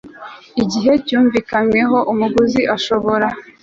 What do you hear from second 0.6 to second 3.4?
gihe cyumvikanyweho umuguzi ashobora